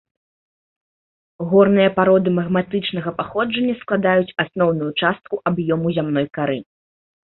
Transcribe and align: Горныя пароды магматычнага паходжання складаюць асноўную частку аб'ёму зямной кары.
Горныя 1.51 1.89
пароды 1.99 2.29
магматычнага 2.39 3.13
паходжання 3.19 3.73
складаюць 3.83 4.35
асноўную 4.45 4.89
частку 5.03 5.35
аб'ёму 5.53 5.87
зямной 5.99 6.25
кары. 6.41 6.59